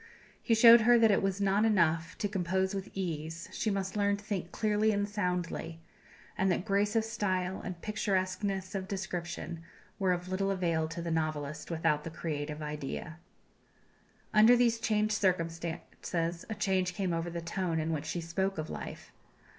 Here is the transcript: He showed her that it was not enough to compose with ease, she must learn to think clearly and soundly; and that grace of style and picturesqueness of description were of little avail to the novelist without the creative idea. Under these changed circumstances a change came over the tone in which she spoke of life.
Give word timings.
He 0.41 0.55
showed 0.55 0.81
her 0.81 0.97
that 0.97 1.11
it 1.11 1.21
was 1.21 1.39
not 1.39 1.63
enough 1.63 2.17
to 2.17 2.27
compose 2.27 2.73
with 2.73 2.89
ease, 2.95 3.47
she 3.51 3.69
must 3.69 3.95
learn 3.95 4.17
to 4.17 4.23
think 4.25 4.51
clearly 4.51 4.91
and 4.91 5.07
soundly; 5.07 5.79
and 6.35 6.51
that 6.51 6.65
grace 6.65 6.95
of 6.95 7.05
style 7.05 7.61
and 7.61 7.79
picturesqueness 7.83 8.73
of 8.73 8.87
description 8.87 9.61
were 9.99 10.11
of 10.11 10.27
little 10.27 10.49
avail 10.49 10.87
to 10.87 11.03
the 11.03 11.11
novelist 11.11 11.69
without 11.69 12.03
the 12.03 12.09
creative 12.09 12.63
idea. 12.63 13.19
Under 14.33 14.55
these 14.57 14.79
changed 14.79 15.13
circumstances 15.13 16.45
a 16.49 16.55
change 16.55 16.95
came 16.95 17.13
over 17.13 17.29
the 17.29 17.39
tone 17.39 17.79
in 17.79 17.91
which 17.93 18.05
she 18.05 18.21
spoke 18.21 18.57
of 18.57 18.71
life. 18.71 19.11